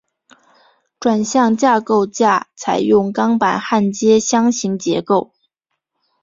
[0.99, 5.33] 转向架构架采用钢板焊接箱型结构。